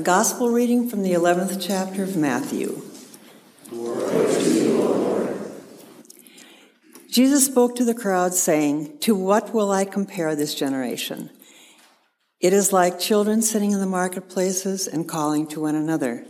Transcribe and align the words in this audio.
A 0.00 0.02
gospel 0.02 0.48
reading 0.48 0.88
from 0.88 1.02
the 1.02 1.12
11th 1.12 1.58
chapter 1.60 2.02
of 2.02 2.16
Matthew. 2.16 2.80
Jesus 7.10 7.44
spoke 7.44 7.76
to 7.76 7.84
the 7.84 7.92
crowd, 7.92 8.32
saying, 8.32 8.96
To 9.00 9.14
what 9.14 9.52
will 9.52 9.70
I 9.70 9.84
compare 9.84 10.34
this 10.34 10.54
generation? 10.54 11.28
It 12.40 12.54
is 12.54 12.72
like 12.72 12.98
children 12.98 13.42
sitting 13.42 13.72
in 13.72 13.78
the 13.78 13.84
marketplaces 13.84 14.88
and 14.88 15.06
calling 15.06 15.46
to 15.48 15.60
one 15.60 15.74
another. 15.74 16.24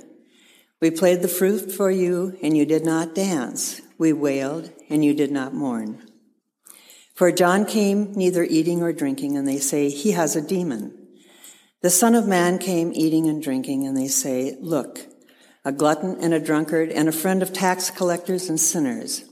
We 0.81 0.91
played 0.91 1.23
the 1.23 1.29
flute 1.29 1.71
for 1.71 1.93
you, 1.93 2.37
and 2.43 2.57
you 2.57 2.67
did 2.67 2.85
not 2.85 3.15
dance. 3.15 3.83
We 3.99 4.13
wailed, 4.13 4.73
and 4.89 5.05
you 5.05 5.15
did 5.15 5.31
not 5.31 5.55
mourn. 5.55 6.11
For 7.15 7.31
John 7.31 7.65
came 7.67 8.15
neither 8.15 8.43
eating 8.43 8.83
or 8.83 8.93
drinking, 8.93 9.37
and 9.37 9.47
they 9.47 9.59
say, 9.59 9.91
He 9.91 10.11
has 10.11 10.35
a 10.35 10.43
demon. 10.43 11.00
The 11.83 11.91
Son 11.91 12.15
of 12.15 12.29
Man 12.29 12.59
came 12.59 12.93
eating 12.95 13.27
and 13.27 13.43
drinking, 13.43 13.87
and 13.87 13.97
they 13.97 14.09
say, 14.09 14.57
Look, 14.61 15.01
a 15.65 15.73
glutton 15.73 16.19
and 16.21 16.35
a 16.35 16.41
drunkard 16.41 16.91
and 16.91 17.09
a 17.09 17.13
friend 17.13 17.43
of 17.43 17.53
tax 17.53 17.91
collectors 17.91 18.51
and 18.51 18.61
sinners. 18.61 19.25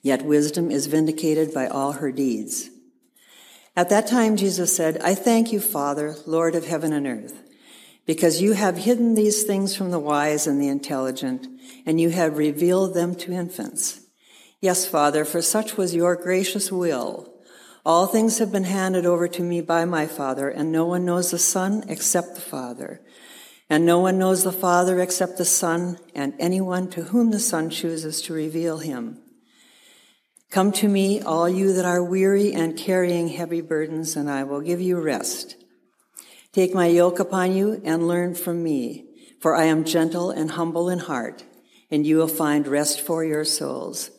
Yet 0.00 0.24
wisdom 0.24 0.70
is 0.70 0.86
vindicated 0.86 1.52
by 1.52 1.66
all 1.66 1.92
her 1.92 2.10
deeds. 2.10 2.70
At 3.76 3.90
that 3.90 4.06
time, 4.06 4.36
Jesus 4.36 4.74
said, 4.74 4.98
I 5.02 5.14
thank 5.14 5.52
you, 5.52 5.60
Father, 5.60 6.16
Lord 6.26 6.54
of 6.54 6.66
heaven 6.66 6.92
and 6.92 7.06
earth, 7.06 7.42
because 8.06 8.42
you 8.42 8.52
have 8.52 8.78
hidden 8.78 9.14
these 9.14 9.44
things 9.44 9.76
from 9.76 9.90
the 9.90 9.98
wise 9.98 10.46
and 10.46 10.60
the 10.60 10.68
intelligent, 10.68 11.46
and 11.84 12.00
you 12.00 12.10
have 12.10 12.38
revealed 12.38 12.94
them 12.94 13.14
to 13.16 13.32
infants. 13.32 14.00
Yes, 14.60 14.86
Father, 14.86 15.24
for 15.24 15.42
such 15.42 15.76
was 15.76 15.94
your 15.94 16.16
gracious 16.16 16.70
will. 16.70 17.31
All 17.84 18.06
things 18.06 18.38
have 18.38 18.52
been 18.52 18.64
handed 18.64 19.06
over 19.06 19.26
to 19.26 19.42
me 19.42 19.60
by 19.60 19.84
my 19.84 20.06
Father, 20.06 20.48
and 20.48 20.70
no 20.70 20.86
one 20.86 21.04
knows 21.04 21.32
the 21.32 21.38
Son 21.38 21.82
except 21.88 22.36
the 22.36 22.40
Father. 22.40 23.00
And 23.68 23.84
no 23.84 23.98
one 23.98 24.18
knows 24.18 24.44
the 24.44 24.52
Father 24.52 25.00
except 25.00 25.36
the 25.36 25.44
Son, 25.44 25.98
and 26.14 26.32
anyone 26.38 26.88
to 26.90 27.04
whom 27.04 27.32
the 27.32 27.40
Son 27.40 27.70
chooses 27.70 28.22
to 28.22 28.34
reveal 28.34 28.78
him. 28.78 29.20
Come 30.48 30.70
to 30.72 30.86
me, 30.86 31.20
all 31.20 31.48
you 31.48 31.72
that 31.72 31.84
are 31.84 32.04
weary 32.04 32.52
and 32.52 32.76
carrying 32.76 33.28
heavy 33.28 33.60
burdens, 33.60 34.14
and 34.14 34.30
I 34.30 34.44
will 34.44 34.60
give 34.60 34.80
you 34.80 35.00
rest. 35.00 35.56
Take 36.52 36.74
my 36.74 36.86
yoke 36.86 37.18
upon 37.18 37.52
you 37.56 37.80
and 37.84 38.06
learn 38.06 38.36
from 38.36 38.62
me, 38.62 39.06
for 39.40 39.56
I 39.56 39.64
am 39.64 39.84
gentle 39.84 40.30
and 40.30 40.52
humble 40.52 40.88
in 40.88 41.00
heart, 41.00 41.42
and 41.90 42.06
you 42.06 42.18
will 42.18 42.28
find 42.28 42.68
rest 42.68 43.00
for 43.00 43.24
your 43.24 43.44
souls. 43.44 44.12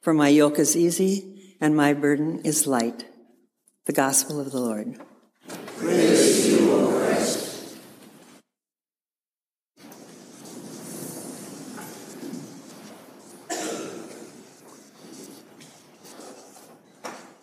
For 0.00 0.14
my 0.14 0.28
yoke 0.28 0.58
is 0.58 0.74
easy 0.74 1.56
and 1.60 1.76
my 1.76 1.92
burden 1.92 2.40
is 2.44 2.66
light. 2.66 3.09
The 3.90 3.96
Gospel 3.96 4.38
of 4.38 4.52
the 4.52 4.60
Lord. 4.60 5.00
Praise 5.78 6.48
you, 6.48 6.70
O 6.70 6.96
Christ. 6.96 7.76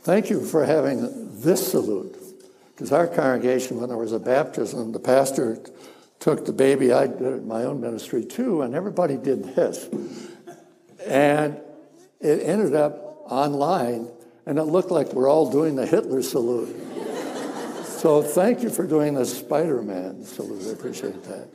Thank 0.04 0.30
you 0.30 0.46
for 0.46 0.64
having 0.64 1.42
this 1.42 1.70
salute. 1.70 2.16
Because 2.74 2.94
our 2.94 3.08
congregation, 3.08 3.82
when 3.82 3.90
there 3.90 3.98
was 3.98 4.14
a 4.14 4.20
baptism, 4.20 4.94
the 4.94 5.00
pastor 5.00 5.60
took 6.22 6.46
the 6.46 6.54
baby. 6.54 6.94
I 6.94 7.08
did 7.08 7.24
it 7.24 7.26
in 7.26 7.48
my 7.50 7.66
own 7.66 7.82
ministry 7.82 8.24
too, 8.24 8.62
and 8.62 8.74
everybody 8.74 9.18
did 9.18 9.54
this. 9.54 9.90
And 11.06 11.60
it 12.22 12.40
ended 12.42 12.74
up 12.74 13.26
online 13.30 14.08
and 14.48 14.58
it 14.58 14.64
looked 14.64 14.92
like 14.92 15.12
we're 15.12 15.30
all 15.30 15.52
doing 15.52 15.76
the 15.76 15.86
Hitler 15.86 16.22
salute. 16.22 16.74
so 17.84 18.24
thank 18.24 18.64
you 18.64 18.70
for 18.70 18.88
doing 18.88 19.14
the 19.14 19.26
Spider 19.26 19.82
Man 19.82 20.24
salute. 20.24 20.66
I 20.70 20.72
appreciate 20.72 21.22
that. 21.26 21.50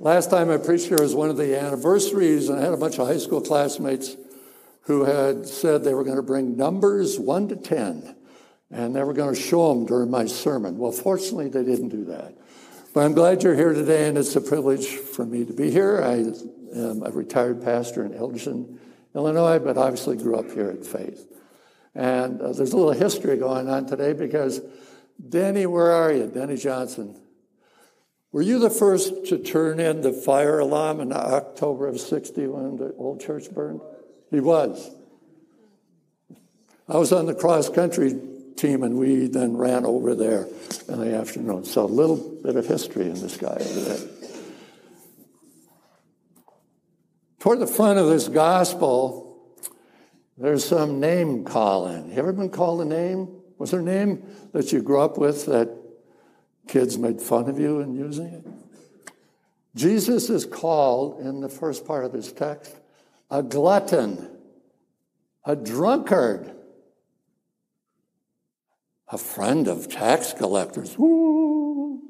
Last 0.00 0.30
time 0.30 0.50
I 0.50 0.56
preached 0.56 0.86
here 0.88 0.98
was 1.00 1.14
one 1.14 1.30
of 1.30 1.36
the 1.36 1.56
anniversaries, 1.56 2.48
and 2.48 2.58
I 2.58 2.64
had 2.64 2.74
a 2.74 2.76
bunch 2.76 2.98
of 2.98 3.06
high 3.06 3.18
school 3.18 3.40
classmates 3.40 4.16
who 4.82 5.04
had 5.04 5.46
said 5.46 5.84
they 5.84 5.94
were 5.94 6.02
going 6.02 6.16
to 6.16 6.24
bring 6.24 6.56
numbers 6.56 7.20
1 7.20 7.48
to 7.48 7.56
10, 7.56 8.16
and 8.72 8.96
they 8.96 9.04
were 9.04 9.12
going 9.12 9.32
to 9.32 9.40
show 9.40 9.72
them 9.72 9.86
during 9.86 10.10
my 10.10 10.26
sermon. 10.26 10.76
Well, 10.76 10.90
fortunately, 10.90 11.50
they 11.50 11.62
didn't 11.62 11.90
do 11.90 12.06
that. 12.06 12.34
But 12.92 13.04
I'm 13.04 13.12
glad 13.12 13.44
you're 13.44 13.54
here 13.54 13.74
today, 13.74 14.08
and 14.08 14.18
it's 14.18 14.34
a 14.34 14.40
privilege 14.40 14.88
for 14.88 15.24
me 15.24 15.44
to 15.44 15.52
be 15.52 15.70
here. 15.70 16.02
I 16.02 16.14
am 16.76 17.04
a 17.04 17.10
retired 17.12 17.62
pastor 17.62 18.04
in 18.04 18.12
Elgin, 18.12 18.80
Illinois, 19.14 19.60
but 19.60 19.76
obviously 19.76 20.16
grew 20.16 20.34
up 20.34 20.50
here 20.50 20.70
at 20.70 20.84
Faith. 20.84 21.30
And 21.94 22.40
uh, 22.40 22.52
there's 22.52 22.72
a 22.72 22.76
little 22.76 22.92
history 22.92 23.36
going 23.36 23.68
on 23.68 23.86
today 23.86 24.12
because 24.12 24.60
Denny, 25.28 25.66
where 25.66 25.90
are 25.90 26.12
you? 26.12 26.26
Denny 26.26 26.56
Johnson. 26.56 27.20
Were 28.32 28.42
you 28.42 28.60
the 28.60 28.70
first 28.70 29.26
to 29.26 29.38
turn 29.38 29.80
in 29.80 30.02
the 30.02 30.12
fire 30.12 30.60
alarm 30.60 31.00
in 31.00 31.12
October 31.12 31.88
of 31.88 32.00
60 32.00 32.46
when 32.46 32.76
the 32.76 32.94
old 32.96 33.20
church 33.20 33.50
burned? 33.50 33.80
He 34.30 34.38
was. 34.38 34.90
I 36.88 36.96
was 36.96 37.12
on 37.12 37.26
the 37.26 37.34
cross 37.34 37.68
country 37.68 38.18
team 38.56 38.82
and 38.82 38.96
we 38.96 39.26
then 39.26 39.56
ran 39.56 39.84
over 39.84 40.14
there 40.14 40.46
in 40.88 41.00
the 41.00 41.16
afternoon. 41.16 41.64
So 41.64 41.84
a 41.84 41.86
little 41.86 42.16
bit 42.42 42.56
of 42.56 42.66
history 42.66 43.06
in 43.06 43.14
this 43.14 43.36
guy 43.36 43.56
over 43.60 43.80
there. 43.80 44.08
Toward 47.40 47.58
the 47.58 47.66
front 47.66 47.98
of 47.98 48.08
this 48.08 48.28
gospel, 48.28 49.29
there's 50.40 50.64
some 50.64 51.00
name 51.00 51.44
calling. 51.44 52.10
You 52.10 52.16
ever 52.16 52.32
been 52.32 52.48
called 52.48 52.80
a 52.80 52.86
name? 52.86 53.28
Was 53.58 53.72
there 53.72 53.80
a 53.80 53.82
name 53.82 54.22
that 54.52 54.72
you 54.72 54.80
grew 54.80 55.00
up 55.00 55.18
with 55.18 55.44
that 55.46 55.68
kids 56.66 56.96
made 56.96 57.20
fun 57.20 57.48
of 57.50 57.60
you 57.60 57.80
in 57.80 57.94
using 57.94 58.26
it? 58.26 58.46
Jesus 59.74 60.30
is 60.30 60.46
called 60.46 61.20
in 61.20 61.40
the 61.40 61.48
first 61.50 61.86
part 61.86 62.06
of 62.06 62.12
this 62.12 62.32
text 62.32 62.74
a 63.30 63.42
glutton, 63.42 64.30
a 65.44 65.54
drunkard, 65.54 66.50
a 69.08 69.18
friend 69.18 69.68
of 69.68 69.88
tax 69.88 70.32
collectors, 70.32 70.96
woo, 70.98 72.00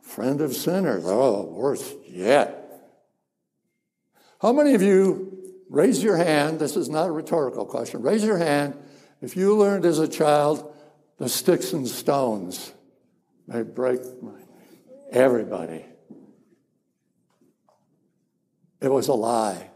friend 0.00 0.40
of 0.40 0.56
sinners, 0.56 1.04
oh, 1.06 1.44
worse 1.52 1.94
yet. 2.08 2.62
How 4.40 4.52
many 4.52 4.74
of 4.74 4.80
you 4.80 5.35
Raise 5.68 6.02
your 6.02 6.16
hand. 6.16 6.58
This 6.58 6.76
is 6.76 6.88
not 6.88 7.08
a 7.08 7.12
rhetorical 7.12 7.66
question. 7.66 8.02
Raise 8.02 8.24
your 8.24 8.38
hand 8.38 8.76
if 9.20 9.36
you 9.36 9.56
learned 9.56 9.84
as 9.84 9.98
a 9.98 10.08
child 10.08 10.72
the 11.18 11.28
sticks 11.28 11.72
and 11.72 11.88
stones 11.88 12.72
may 13.46 13.62
break 13.62 14.00
my, 14.22 14.32
everybody. 15.10 15.84
It 18.80 18.88
was 18.88 19.08
a 19.08 19.14
lie. 19.14 19.70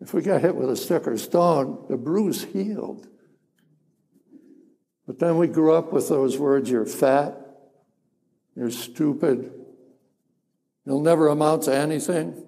if 0.00 0.12
we 0.12 0.20
got 0.20 0.42
hit 0.42 0.54
with 0.54 0.70
a 0.70 0.76
stick 0.76 1.06
or 1.06 1.16
stone, 1.16 1.86
the 1.88 1.96
bruise 1.96 2.44
healed. 2.44 3.06
But 5.06 5.18
then 5.18 5.38
we 5.38 5.46
grew 5.48 5.72
up 5.72 5.92
with 5.92 6.08
those 6.08 6.38
words 6.38 6.70
you're 6.70 6.84
fat, 6.84 7.38
you're 8.54 8.70
stupid, 8.70 9.63
You'll 10.84 11.00
never 11.00 11.28
amount 11.28 11.62
to 11.64 11.74
anything. 11.74 12.46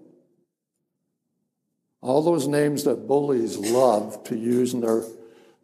All 2.00 2.22
those 2.22 2.46
names 2.46 2.84
that 2.84 3.08
bullies 3.08 3.56
love 3.56 4.22
to 4.24 4.36
use 4.36 4.74
in 4.74 4.80
their 4.80 5.02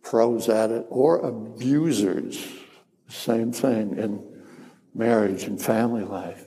prose 0.02 0.48
at 0.48 0.70
it, 0.70 0.86
or 0.88 1.18
abusers, 1.18 2.44
same 3.08 3.52
thing 3.52 3.96
in 3.96 4.24
marriage 4.94 5.44
and 5.44 5.60
family 5.62 6.02
life. 6.02 6.44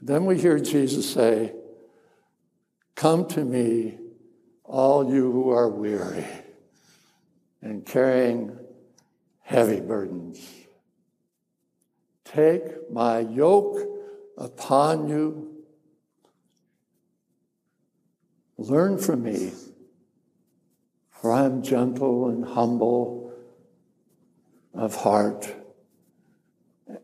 Then 0.00 0.24
we 0.24 0.36
hear 0.38 0.58
Jesus 0.58 1.08
say, 1.08 1.52
Come 2.96 3.26
to 3.28 3.44
me, 3.44 3.98
all 4.64 5.12
you 5.12 5.30
who 5.30 5.50
are 5.50 5.68
weary 5.68 6.26
and 7.60 7.86
carrying 7.86 8.58
heavy 9.42 9.80
burdens 9.80 10.61
Take 12.34 12.90
my 12.90 13.20
yoke 13.20 13.78
upon 14.38 15.08
you. 15.08 15.64
Learn 18.56 18.96
from 18.96 19.22
me, 19.22 19.52
for 21.10 21.32
I 21.32 21.44
am 21.44 21.62
gentle 21.62 22.28
and 22.28 22.44
humble 22.44 23.32
of 24.72 24.94
heart, 24.94 25.54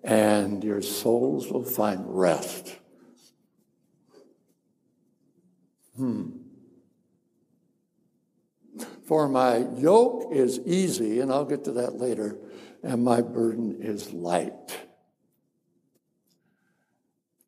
and 0.03 0.65
your 0.65 0.81
souls 0.81 1.51
will 1.51 1.65
find 1.65 2.05
rest. 2.07 2.77
Hmm. 5.97 6.29
For 9.07 9.29
my 9.29 9.67
yoke 9.77 10.33
is 10.33 10.61
easy, 10.61 11.21
and 11.21 11.31
I'll 11.31 11.45
get 11.45 11.65
to 11.65 11.73
that 11.73 11.97
later, 11.97 12.39
and 12.83 13.05
my 13.05 13.21
burden 13.21 13.79
is 13.81 14.13
light. 14.13 14.88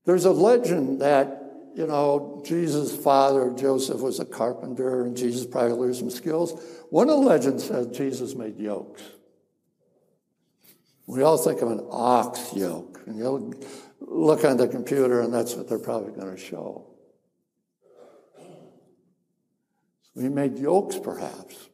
There's 0.05 0.25
a 0.25 0.32
legend 0.32 1.00
that, 1.00 1.43
you 1.75 1.87
know, 1.87 2.43
Jesus' 2.44 2.97
father, 2.97 3.50
Joseph, 3.50 4.00
was 4.00 4.19
a 4.20 4.25
carpenter, 4.25 5.05
and 5.05 5.17
Jesus 5.17 5.47
probably 5.47 5.73
learned 5.73 5.97
some 5.97 6.11
skills. 6.11 6.61
One 6.91 7.08
of 7.08 7.17
the 7.17 7.26
legends 7.26 7.64
says 7.64 7.87
Jesus 7.88 8.35
made 8.35 8.58
yokes. 8.58 9.02
We 11.06 11.23
all 11.23 11.38
think 11.38 11.61
of 11.61 11.70
an 11.70 11.87
ox 11.91 12.55
yoke, 12.55 13.00
and 13.06 13.19
you'll 13.19 13.55
look 14.00 14.44
on 14.44 14.56
the 14.56 14.69
computer, 14.69 15.20
and 15.20 15.32
that's 15.32 15.55
what 15.55 15.69
they're 15.69 15.79
probably 15.79 16.12
going 16.12 16.35
to 16.35 16.41
show. 16.41 16.87
He 20.14 20.29
made 20.29 20.58
yokes, 20.58 20.99
perhaps. 20.99 21.69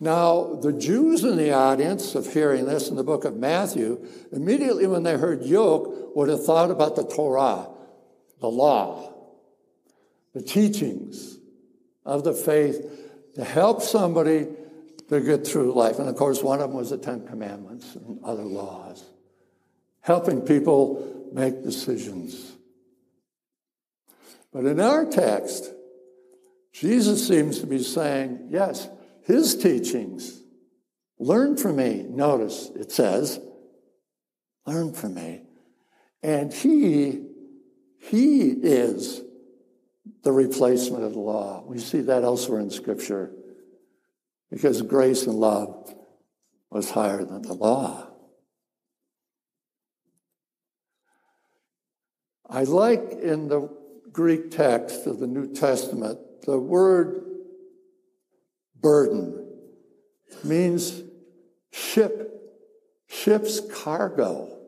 Now, 0.00 0.54
the 0.56 0.72
Jews 0.72 1.24
in 1.24 1.36
the 1.36 1.52
audience 1.52 2.14
of 2.14 2.32
hearing 2.32 2.66
this 2.66 2.88
in 2.88 2.96
the 2.96 3.04
book 3.04 3.24
of 3.24 3.36
Matthew, 3.36 4.04
immediately 4.32 4.86
when 4.86 5.02
they 5.02 5.16
heard 5.16 5.44
yoke, 5.44 6.14
would 6.16 6.28
have 6.28 6.44
thought 6.44 6.70
about 6.70 6.96
the 6.96 7.04
Torah, 7.04 7.68
the 8.40 8.48
law, 8.48 9.14
the 10.32 10.42
teachings 10.42 11.38
of 12.04 12.24
the 12.24 12.34
faith 12.34 12.86
to 13.34 13.44
help 13.44 13.82
somebody 13.82 14.48
to 15.08 15.20
get 15.20 15.46
through 15.46 15.72
life. 15.74 15.98
And 15.98 16.08
of 16.08 16.16
course, 16.16 16.42
one 16.42 16.60
of 16.60 16.68
them 16.68 16.76
was 16.76 16.90
the 16.90 16.98
Ten 16.98 17.26
Commandments 17.26 17.94
and 17.94 18.18
other 18.24 18.42
laws, 18.42 19.04
helping 20.00 20.42
people 20.42 21.28
make 21.32 21.62
decisions. 21.62 22.52
But 24.52 24.66
in 24.66 24.80
our 24.80 25.04
text, 25.06 25.72
Jesus 26.72 27.26
seems 27.26 27.60
to 27.60 27.66
be 27.66 27.82
saying, 27.82 28.48
yes, 28.50 28.88
his 29.24 29.56
teachings, 29.56 30.40
learn 31.18 31.56
from 31.56 31.76
me. 31.76 32.04
Notice 32.08 32.70
it 32.74 32.92
says, 32.92 33.40
learn 34.66 34.92
from 34.92 35.14
me. 35.14 35.42
And 36.22 36.52
he, 36.52 37.26
he 37.98 38.50
is 38.50 39.22
the 40.22 40.32
replacement 40.32 41.04
of 41.04 41.12
the 41.12 41.20
law. 41.20 41.64
We 41.66 41.78
see 41.78 42.00
that 42.02 42.22
elsewhere 42.22 42.60
in 42.60 42.70
Scripture 42.70 43.32
because 44.50 44.82
grace 44.82 45.24
and 45.24 45.34
love 45.34 45.94
was 46.70 46.90
higher 46.90 47.24
than 47.24 47.42
the 47.42 47.54
law. 47.54 48.08
I 52.48 52.64
like 52.64 53.12
in 53.22 53.48
the 53.48 53.68
Greek 54.12 54.50
text 54.50 55.06
of 55.06 55.18
the 55.18 55.26
New 55.26 55.52
Testament 55.52 56.18
the 56.46 56.58
word 56.58 57.33
burden 58.84 59.42
means 60.44 61.02
ship, 61.72 62.30
ship's 63.08 63.58
cargo. 63.60 64.58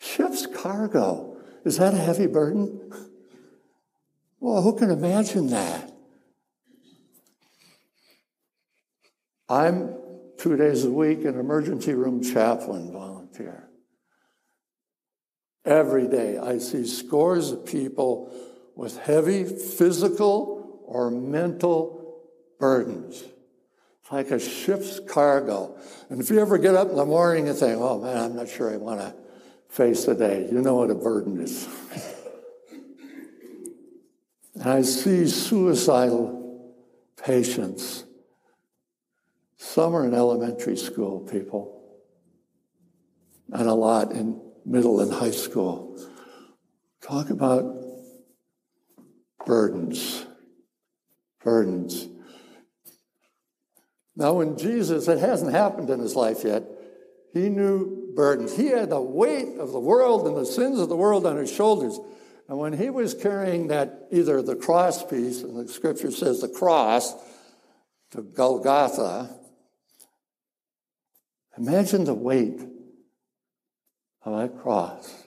Ship's 0.00 0.46
cargo. 0.46 1.36
Is 1.66 1.76
that 1.76 1.92
a 1.92 1.98
heavy 1.98 2.26
burden? 2.26 2.90
Well, 4.40 4.62
who 4.62 4.74
can 4.74 4.90
imagine 4.90 5.48
that? 5.48 5.92
I'm 9.50 9.94
two 10.38 10.56
days 10.56 10.84
a 10.84 10.90
week 10.90 11.26
an 11.26 11.38
emergency 11.38 11.92
room 11.92 12.24
chaplain 12.24 12.90
volunteer. 12.90 13.68
Every 15.66 16.08
day 16.08 16.38
I 16.38 16.56
see 16.56 16.86
scores 16.86 17.52
of 17.52 17.66
people 17.66 18.32
with 18.74 18.98
heavy 18.98 19.44
physical 19.44 20.82
or 20.86 21.10
mental 21.10 22.01
burdens. 22.62 23.24
It's 24.02 24.12
like 24.12 24.30
a 24.30 24.38
ship's 24.38 25.00
cargo. 25.00 25.76
And 26.08 26.20
if 26.20 26.30
you 26.30 26.40
ever 26.40 26.58
get 26.58 26.76
up 26.76 26.90
in 26.90 26.94
the 26.94 27.04
morning 27.04 27.48
and 27.48 27.58
think, 27.58 27.76
oh 27.80 28.00
man, 28.00 28.16
I'm 28.16 28.36
not 28.36 28.48
sure 28.48 28.72
I 28.72 28.76
want 28.76 29.00
to 29.00 29.12
face 29.68 30.04
the 30.04 30.14
day, 30.14 30.48
you 30.48 30.60
know 30.60 30.76
what 30.76 30.88
a 30.88 30.94
burden 30.94 31.40
is. 31.40 31.66
and 34.54 34.62
I 34.62 34.82
see 34.82 35.26
suicidal 35.26 36.72
patients. 37.24 38.04
Some 39.56 39.96
are 39.96 40.06
in 40.06 40.14
elementary 40.14 40.76
school, 40.76 41.18
people, 41.18 41.82
and 43.52 43.68
a 43.68 43.74
lot 43.74 44.12
in 44.12 44.40
middle 44.64 45.00
and 45.00 45.12
high 45.12 45.32
school. 45.32 46.00
Talk 47.00 47.30
about 47.30 47.74
burdens. 49.44 50.26
Burdens. 51.42 52.11
Now, 54.14 54.34
when 54.34 54.58
Jesus, 54.58 55.08
it 55.08 55.18
hasn't 55.18 55.52
happened 55.52 55.90
in 55.90 56.00
his 56.00 56.14
life 56.14 56.44
yet, 56.44 56.64
he 57.32 57.48
knew 57.48 58.12
burdens. 58.14 58.54
He 58.56 58.66
had 58.66 58.90
the 58.90 59.00
weight 59.00 59.56
of 59.58 59.72
the 59.72 59.80
world 59.80 60.26
and 60.26 60.36
the 60.36 60.44
sins 60.44 60.78
of 60.78 60.88
the 60.88 60.96
world 60.96 61.24
on 61.24 61.36
his 61.36 61.50
shoulders. 61.50 61.98
And 62.48 62.58
when 62.58 62.74
he 62.74 62.90
was 62.90 63.14
carrying 63.14 63.68
that, 63.68 64.08
either 64.10 64.42
the 64.42 64.56
cross 64.56 65.02
piece, 65.02 65.42
and 65.42 65.56
the 65.56 65.72
scripture 65.72 66.10
says 66.10 66.40
the 66.42 66.48
cross, 66.48 67.14
to 68.10 68.20
Golgotha, 68.20 69.34
imagine 71.56 72.04
the 72.04 72.12
weight 72.12 72.60
of 74.24 74.38
that 74.38 74.60
cross. 74.60 75.24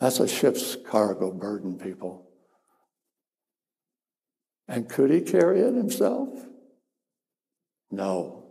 That's 0.00 0.18
a 0.18 0.26
ship's 0.26 0.76
cargo 0.88 1.30
burden, 1.30 1.78
people. 1.78 2.26
And 4.66 4.88
could 4.88 5.10
he 5.10 5.20
carry 5.20 5.60
it 5.60 5.74
himself? 5.74 6.28
No. 7.90 8.44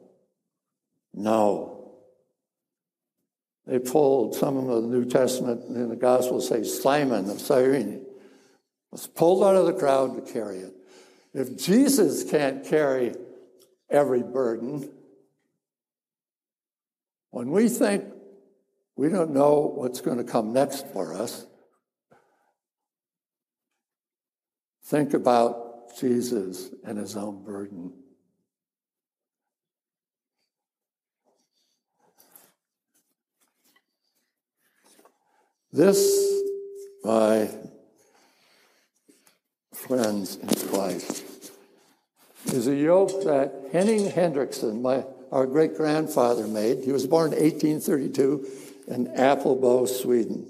No. 1.14 1.94
They 3.66 3.80
pulled 3.80 4.36
some 4.36 4.58
of 4.58 4.66
the 4.66 4.88
New 4.88 5.06
Testament 5.06 5.64
in 5.68 5.90
the 5.90 5.96
Gospel 5.96 6.42
say 6.42 6.64
Simon 6.64 7.30
of 7.30 7.40
Cyrene 7.40 8.06
was 8.92 9.06
pulled 9.08 9.44
out 9.44 9.56
of 9.56 9.68
the 9.68 9.74
crowd 9.74 10.16
to 10.16 10.34
carry 10.34 10.58
it. 10.58 10.74
If 11.34 11.58
Jesus 11.58 12.30
can't 12.30 12.66
carry 12.66 13.14
every 13.90 14.24
burden, 14.24 14.90
when 17.30 17.52
we 17.52 17.70
think 17.70 18.06
we 19.00 19.08
don't 19.08 19.32
know 19.32 19.72
what's 19.76 20.02
going 20.02 20.18
to 20.18 20.26
come 20.26 20.52
next 20.52 20.86
for 20.88 21.14
us. 21.14 21.46
Think 24.84 25.14
about 25.14 25.98
Jesus 25.98 26.70
and 26.84 26.98
his 26.98 27.16
own 27.16 27.46
burden. 27.46 27.94
This, 35.72 36.42
my 37.04 37.48
friends 39.72 40.38
in 40.38 40.68
Christ, 40.68 41.52
is 42.46 42.66
a 42.66 42.76
yoke 42.76 43.24
that 43.26 43.70
Henning 43.72 44.10
Hendrickson, 44.10 44.82
my, 44.82 45.06
our 45.32 45.46
great 45.46 45.76
grandfather, 45.78 46.48
made. 46.48 46.84
He 46.84 46.92
was 46.92 47.06
born 47.06 47.34
in 47.34 47.44
1832 47.44 48.48
in 48.88 49.08
Applebo, 49.10 49.88
Sweden. 49.88 50.48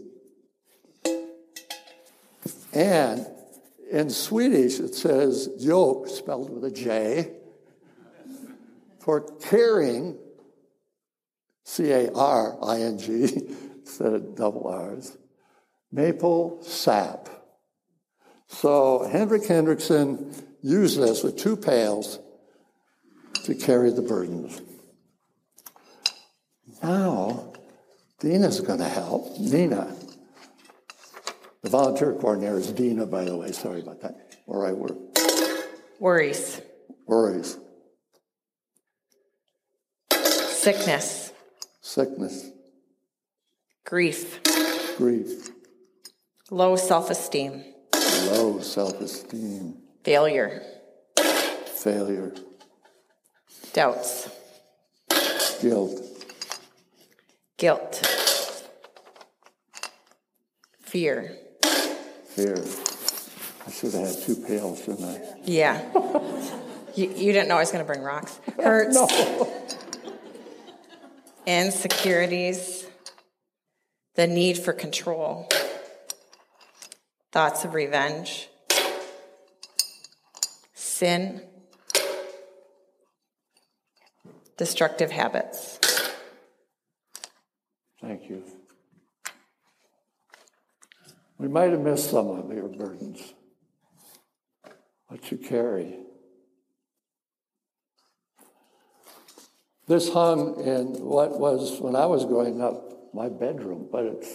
And 2.72 3.28
in 3.92 4.10
Swedish, 4.12 4.80
it 4.80 4.96
says 4.96 5.50
yoke, 5.58 6.08
spelled 6.08 6.50
with 6.50 6.64
a 6.64 6.72
J, 6.72 7.32
for 9.00 9.20
carrying, 9.42 10.18
C 11.66 11.92
A 11.92 12.10
R 12.14 12.58
I 12.64 12.82
N 12.84 12.98
G, 12.98 13.50
instead 13.89 14.13
of 14.13 14.36
double 14.36 14.67
R's, 14.67 15.17
maple 15.91 16.62
sap. 16.62 17.27
So 18.48 19.08
Hendrik 19.12 19.43
Hendrickson 19.43 20.43
used 20.62 21.00
this 21.00 21.24
with 21.24 21.38
two 21.38 21.58
pails 21.58 22.19
to 23.46 23.55
carry 23.55 23.89
the 23.91 24.01
burdens. 24.01 24.62
Now, 26.84 27.53
Dina's 28.19 28.60
going 28.62 28.79
to 28.79 28.88
help. 28.88 29.38
Nina. 29.39 29.96
The 31.63 31.69
volunteer 31.69 32.13
coordinator 32.13 32.60
is 32.60 32.72
Dina, 32.72 33.05
by 33.05 33.25
the 33.25 33.36
way. 33.36 33.51
Sorry 33.51 33.81
about 33.81 34.01
that. 34.01 34.38
Where 34.46 34.65
I 34.65 34.72
work. 34.72 34.98
Worries. 36.00 36.62
Worries. 37.05 37.58
Sickness. 40.12 41.34
Sickness. 41.81 42.51
Grief. 43.89 44.39
Grief. 44.98 45.50
Low 46.51 46.75
self 46.75 47.10
esteem. 47.10 47.63
Low 48.27 48.60
self 48.60 49.01
esteem. 49.01 49.77
Failure. 50.03 50.62
Failure. 51.65 52.31
Doubts. 53.74 54.29
Guilt. 55.60 56.01
Guilt. 57.58 57.96
Fear. 60.84 61.36
Fear. 62.25 62.63
I 63.65 63.72
should 63.72 63.93
have 63.93 64.08
had 64.08 64.22
two 64.24 64.36
pails, 64.36 64.84
shouldn't 64.84 65.03
I? 65.03 65.19
Yeah. 65.46 65.81
you, 66.96 67.10
you 67.10 67.34
didn't 67.34 67.48
know 67.48 67.55
I 67.55 67.62
was 67.62 67.72
going 67.72 67.84
to 67.84 67.91
bring 67.91 68.03
rocks. 68.03 68.39
Hurts. 68.63 68.93
No. 68.93 69.51
Insecurities. 71.48 72.78
The 74.20 74.28
need 74.28 74.58
for 74.58 74.74
control. 74.74 75.48
Thoughts 77.32 77.64
of 77.64 77.74
revenge. 77.74 78.50
Sin. 80.74 81.42
Destructive 84.58 85.10
habits. 85.10 85.80
Thank 88.02 88.30
you. 88.30 88.44
We 91.38 91.48
might 91.48 91.72
have 91.72 91.80
missed 91.80 92.12
some 92.12 92.28
of 92.28 92.52
your 92.52 92.68
burdens. 92.68 93.34
What 95.08 95.32
you 95.32 95.38
carry. 95.38 95.96
This 99.88 100.12
hung 100.12 100.60
in 100.60 101.06
what 101.06 101.40
was, 101.40 101.80
when 101.80 101.96
I 101.96 102.06
was 102.06 102.26
growing 102.26 102.62
up, 102.62 102.99
my 103.13 103.30
bedroom, 103.30 103.88
but 103.92 104.06
it's 104.06 104.30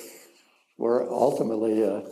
where 0.77 1.03
ultimately 1.03 1.83
a, 1.83 2.05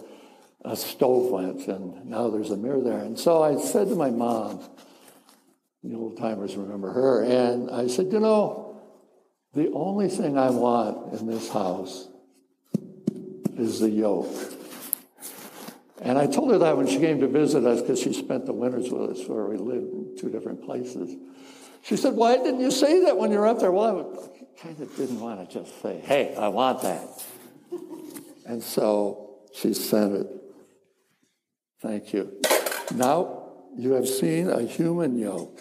a 0.65 0.77
stove 0.77 1.31
went, 1.31 1.67
and 1.67 2.07
now 2.07 2.31
there's 2.31 2.51
a 2.51 2.57
mirror 2.57 2.81
there. 2.81 2.99
And 2.99 3.19
so 3.19 3.43
I 3.43 3.61
said 3.61 3.89
to 3.89 3.95
my 3.95 4.11
mom, 4.11 4.63
the 5.83 5.97
old 5.97 6.17
timers 6.17 6.57
remember 6.57 6.93
her, 6.93 7.23
and 7.25 7.71
I 7.71 7.89
said, 7.89 8.13
You 8.13 8.21
know, 8.21 8.81
the 9.55 9.71
only 9.73 10.09
thing 10.09 10.39
I 10.39 10.51
want 10.51 11.21
in 11.21 11.27
this 11.27 11.49
house 11.49 12.09
is 13.59 13.81
the 13.81 13.91
yoke. 13.91 14.33
And 16.01 16.19
I 16.19 16.27
told 16.27 16.51
her 16.51 16.59
that 16.59 16.77
when 16.77 16.87
she 16.87 16.99
came 16.99 17.21
to 17.21 17.29
visit 17.29 17.65
us 17.65 17.81
because 17.81 18.01
she 18.01 18.13
spent 18.13 18.47
the 18.47 18.53
winters 18.53 18.91
with 18.91 19.11
us 19.11 19.29
where 19.29 19.45
we 19.45 19.57
lived 19.57 19.93
in 19.93 20.17
two 20.19 20.31
different 20.31 20.65
places. 20.65 21.17
She 21.83 21.97
said, 21.97 22.15
Why 22.15 22.37
didn't 22.37 22.61
you 22.61 22.71
say 22.71 23.05
that 23.05 23.17
when 23.17 23.31
you 23.31 23.39
were 23.39 23.47
up 23.47 23.59
there? 23.59 23.73
Well, 23.73 24.25
I 24.25 24.42
kind 24.63 24.81
of 24.81 24.97
didn't 24.97 25.21
want 25.21 25.49
to 25.49 25.53
just 25.53 25.83
say, 25.83 25.99
Hey, 25.99 26.37
I 26.37 26.49
want 26.49 26.83
that. 26.83 27.25
And 28.47 28.63
so 28.63 29.39
she 29.53 29.75
sent 29.75 30.15
it. 30.15 30.27
Thank 31.81 32.13
you. 32.13 32.41
Now 32.95 33.51
you 33.77 33.93
have 33.93 34.09
seen 34.09 34.49
a 34.49 34.63
human 34.63 35.19
yoke. 35.19 35.59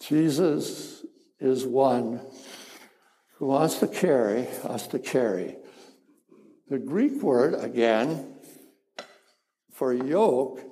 Jesus 0.00 1.04
is 1.40 1.66
one 1.66 2.20
who 3.34 3.46
wants 3.46 3.80
to 3.80 3.88
carry 3.88 4.46
us 4.64 4.86
to 4.88 4.98
carry. 4.98 5.56
The 6.68 6.78
Greek 6.78 7.22
word, 7.22 7.54
again, 7.54 8.34
for 9.72 9.92
yoke 9.92 10.62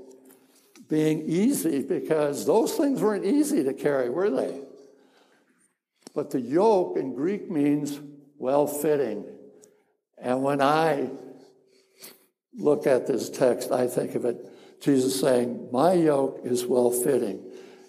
being 0.88 1.23
easy, 1.26 1.83
because 1.83 2.47
those 2.47 2.75
things 2.75 3.02
weren't 3.02 3.25
easy 3.25 3.64
to 3.64 3.75
carry, 3.75 4.09
were 4.09 4.31
they? 4.31 4.61
But 6.14 6.31
the 6.31 6.40
yoke 6.40 6.97
in 6.97 7.14
Greek 7.14 7.50
means 7.50 8.00
well 8.38 8.66
fitting. 8.66 9.25
And 10.19 10.43
when 10.43 10.62
I 10.62 11.11
look 12.55 12.87
at 12.87 13.07
this 13.07 13.28
text, 13.28 13.71
I 13.71 13.87
think 13.87 14.14
of 14.14 14.25
it 14.25 14.50
Jesus 14.81 15.21
saying, 15.21 15.69
My 15.73 15.95
yoke 15.95 16.40
is 16.45 16.64
well 16.66 16.90
fitting. 16.90 17.43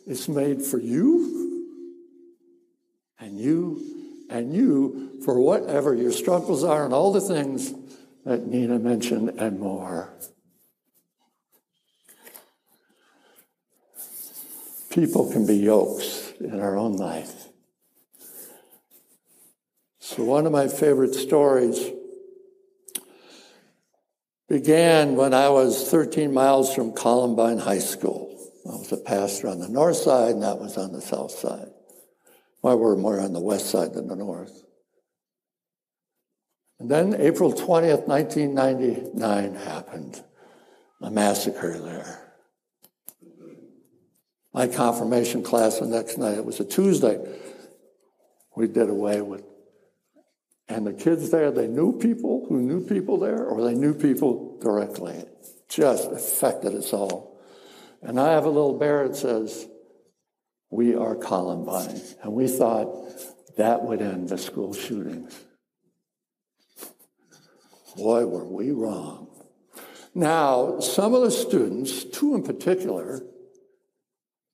It's 0.05 0.27
made 0.27 0.61
for 0.61 0.79
you 0.79 1.67
and 3.19 3.37
you 3.37 4.25
and 4.29 4.53
you 4.53 5.21
for 5.23 5.39
whatever 5.39 5.93
your 5.93 6.11
struggles 6.11 6.63
are 6.63 6.85
and 6.85 6.93
all 6.93 7.11
the 7.11 7.21
things 7.21 7.73
that 8.25 8.47
Nina 8.47 8.79
mentioned 8.79 9.29
and 9.37 9.59
more. 9.59 10.13
People 14.97 15.31
can 15.31 15.45
be 15.45 15.57
yokes 15.57 16.33
in 16.39 16.59
our 16.59 16.75
own 16.75 16.93
life. 16.93 17.49
So, 19.99 20.23
one 20.23 20.47
of 20.47 20.51
my 20.51 20.67
favorite 20.67 21.13
stories 21.13 21.91
began 24.49 25.15
when 25.15 25.35
I 25.35 25.49
was 25.49 25.87
13 25.91 26.33
miles 26.33 26.73
from 26.73 26.93
Columbine 26.93 27.59
High 27.59 27.77
School. 27.77 28.35
I 28.65 28.69
was 28.69 28.91
a 28.91 28.97
pastor 28.97 29.49
on 29.49 29.59
the 29.59 29.69
north 29.69 29.97
side, 29.97 30.31
and 30.31 30.41
that 30.41 30.57
was 30.57 30.79
on 30.79 30.93
the 30.93 31.01
south 31.01 31.29
side. 31.29 31.69
Well, 32.63 32.79
we're 32.79 32.95
more 32.95 33.19
on 33.19 33.33
the 33.33 33.39
west 33.39 33.69
side 33.69 33.93
than 33.93 34.07
the 34.07 34.15
north. 34.15 34.63
And 36.79 36.89
then 36.89 37.13
April 37.21 37.53
20th, 37.53 38.07
1999 38.07 39.53
happened, 39.57 40.23
a 41.03 41.11
massacre 41.11 41.77
there. 41.77 42.26
My 44.57 44.65
confirmation 44.67 45.43
class 45.43 45.77
the 45.77 45.85
next 45.85 46.17
night, 46.17 46.35
it 46.35 46.43
was 46.43 46.59
a 46.59 46.65
Tuesday, 46.65 47.23
we 48.55 48.65
did 48.67 48.89
away 48.89 49.21
with. 49.21 49.43
And 50.67 50.87
the 50.87 50.93
kids 50.93 51.29
there, 51.29 51.51
they 51.51 51.67
knew 51.67 51.99
people 51.99 52.47
who 52.49 52.59
knew 52.59 52.83
people 52.83 53.19
there, 53.19 53.45
or 53.45 53.63
they 53.63 53.75
knew 53.75 53.93
people 53.93 54.57
directly. 54.59 55.13
It 55.13 55.29
just 55.69 56.11
affected 56.11 56.73
us 56.73 56.91
all. 56.91 57.39
And 58.01 58.19
I 58.19 58.31
have 58.31 58.45
a 58.45 58.49
little 58.49 58.79
bear 58.79 59.07
that 59.07 59.15
says, 59.15 59.67
We 60.71 60.95
are 60.95 61.13
Columbine. 61.13 62.01
And 62.23 62.33
we 62.33 62.47
thought 62.47 62.87
that 63.57 63.83
would 63.83 64.01
end 64.01 64.29
the 64.29 64.39
school 64.39 64.73
shootings. 64.73 65.39
Boy, 67.95 68.25
were 68.25 68.43
we 68.43 68.71
wrong. 68.71 69.27
Now, 70.15 70.79
some 70.79 71.13
of 71.13 71.21
the 71.21 71.29
students, 71.29 72.03
two 72.05 72.33
in 72.33 72.41
particular, 72.41 73.21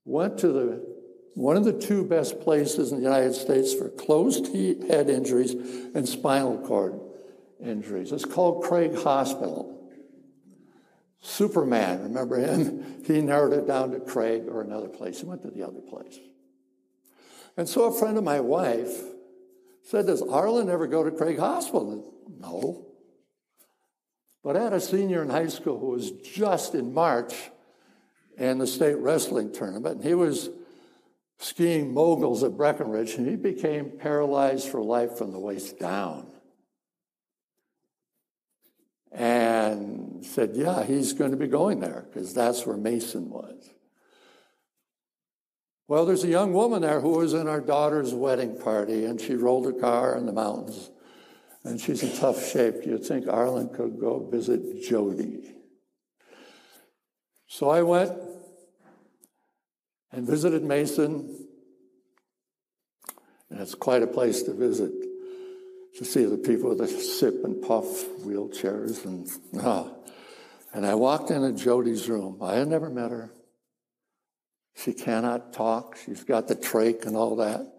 went 0.05 0.37
to 0.39 0.47
the 0.47 0.93
one 1.35 1.57
of 1.57 1.63
the 1.63 1.73
two 1.73 2.05
best 2.05 2.41
places 2.41 2.91
in 2.91 2.99
the 2.99 3.03
United 3.03 3.33
States 3.33 3.73
for 3.73 3.89
closed 3.89 4.47
head 4.55 5.09
injuries 5.09 5.53
and 5.95 6.07
spinal 6.07 6.59
cord 6.59 6.99
injuries. 7.59 8.11
It's 8.11 8.25
called 8.25 8.63
Craig 8.63 8.95
Hospital. 8.95 9.73
Superman, 11.21 12.03
remember 12.03 12.37
him? 12.37 12.89
He 13.05 13.19
narrowed 13.19 13.51
it 13.51 13.67
down 13.67 13.91
to 13.91 13.99
Craig 13.99 14.43
or 14.47 14.61
another 14.61 14.87
place. 14.87 15.19
He 15.19 15.25
went 15.25 15.41
to 15.41 15.49
the 15.49 15.63
other 15.63 15.81
place. 15.81 16.17
And 17.57 17.67
so 17.67 17.83
a 17.83 17.91
friend 17.91 18.17
of 18.17 18.23
my 18.23 18.39
wife 18.39 19.01
said, 19.83 20.05
Does 20.05 20.21
Arlyn 20.21 20.69
ever 20.69 20.87
go 20.87 21.03
to 21.03 21.11
Craig 21.11 21.37
Hospital? 21.37 22.13
No. 22.39 22.85
But 24.41 24.55
I 24.55 24.63
had 24.63 24.73
a 24.73 24.79
senior 24.79 25.21
in 25.21 25.29
high 25.29 25.47
school 25.47 25.79
who 25.79 25.87
was 25.87 26.11
just 26.11 26.75
in 26.75 26.93
March 26.93 27.33
in 28.37 28.57
the 28.57 28.67
state 28.67 28.97
wrestling 28.97 29.51
tournament, 29.51 29.97
and 29.97 30.03
he 30.03 30.13
was 30.13 30.49
skiing 31.39 31.93
moguls 31.93 32.43
at 32.43 32.57
Breckenridge, 32.57 33.15
and 33.15 33.27
he 33.27 33.35
became 33.35 33.91
paralyzed 33.91 34.69
for 34.69 34.81
life 34.81 35.17
from 35.17 35.31
the 35.31 35.39
waist 35.39 35.79
down. 35.79 36.27
And 39.11 40.25
said, 40.25 40.55
Yeah, 40.55 40.83
he's 40.83 41.13
going 41.13 41.31
to 41.31 41.37
be 41.37 41.47
going 41.47 41.79
there 41.79 42.05
because 42.07 42.33
that's 42.33 42.65
where 42.65 42.77
Mason 42.77 43.29
was. 43.29 43.69
Well, 45.87 46.05
there's 46.05 46.23
a 46.23 46.29
young 46.29 46.53
woman 46.53 46.81
there 46.81 47.01
who 47.01 47.09
was 47.09 47.33
in 47.33 47.47
our 47.47 47.61
daughter's 47.61 48.13
wedding 48.13 48.57
party, 48.57 49.05
and 49.05 49.19
she 49.19 49.35
rolled 49.35 49.65
her 49.65 49.73
car 49.73 50.17
in 50.17 50.25
the 50.25 50.31
mountains, 50.31 50.89
and 51.63 51.79
she's 51.79 52.01
in 52.01 52.17
tough 52.17 52.43
shape. 52.43 52.85
You'd 52.85 53.05
think 53.05 53.25
Arlyn 53.25 53.75
could 53.75 53.99
go 53.99 54.25
visit 54.25 54.81
Jody. 54.81 55.53
So 57.53 57.69
I 57.69 57.83
went 57.83 58.11
and 60.11 60.25
visited 60.25 60.63
Mason, 60.63 61.47
and 63.51 63.59
it's 63.59 63.75
quite 63.75 64.01
a 64.01 64.07
place 64.07 64.41
to 64.41 64.53
visit 64.55 64.91
to 65.97 66.03
see 66.03 66.25
the 66.25 66.39
people 66.39 66.75
that 66.75 66.89
sip 66.89 67.43
and 67.43 67.61
puff 67.61 67.85
wheelchairs 68.25 69.05
and 69.05 69.29
oh. 69.63 69.95
And 70.73 70.83
I 70.83 70.95
walked 70.95 71.29
into 71.29 71.51
Jody's 71.51 72.09
room. 72.09 72.39
I 72.41 72.55
had 72.55 72.69
never 72.69 72.89
met 72.89 73.11
her. 73.11 73.31
She 74.75 74.93
cannot 74.93 75.53
talk. 75.53 75.99
She's 76.03 76.23
got 76.23 76.47
the 76.47 76.55
trach 76.55 77.05
and 77.05 77.15
all 77.15 77.35
that. 77.35 77.71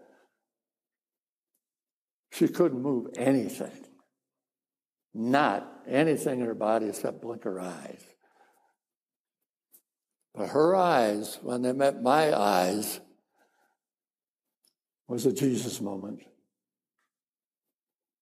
She 2.31 2.47
couldn't 2.47 2.81
move 2.81 3.07
anything. 3.17 3.85
Not 5.13 5.69
anything 5.85 6.39
in 6.39 6.45
her 6.45 6.55
body 6.55 6.85
except 6.87 7.21
blink 7.21 7.43
her 7.43 7.59
eyes. 7.59 8.14
But 10.35 10.49
her 10.49 10.75
eyes, 10.75 11.39
when 11.41 11.61
they 11.61 11.71
met 11.71 12.01
my 12.01 12.37
eyes, 12.37 12.99
was 15.07 15.25
a 15.25 15.31
Jesus 15.31 15.79
moment. 15.79 16.23